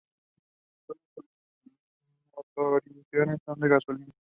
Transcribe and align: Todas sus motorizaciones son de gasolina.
Todas 2.55 2.83
sus 2.85 2.95
motorizaciones 2.95 3.37
son 3.45 3.59
de 3.59 3.67
gasolina. 3.69 4.11